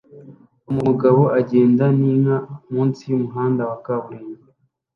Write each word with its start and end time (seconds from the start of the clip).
Umugabo 0.71 1.21
agenda 1.39 1.85
n'inka 1.99 2.37
munsi 2.73 3.01
yumuhanda 3.11 3.61
wa 3.69 3.77
kaburimbo 3.85 4.43